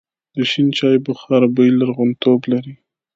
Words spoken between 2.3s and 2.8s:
لري.